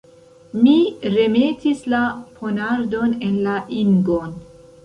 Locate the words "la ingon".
3.49-4.35